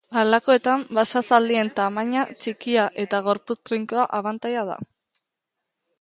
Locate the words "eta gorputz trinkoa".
3.07-4.07